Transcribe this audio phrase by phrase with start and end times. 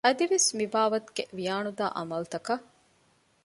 [0.05, 2.65] އަދިވެސް މިބާވަތުގެ ވިޔާނުދާ ޢަމަލުތަކަށް